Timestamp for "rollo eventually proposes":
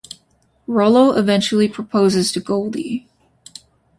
0.67-2.31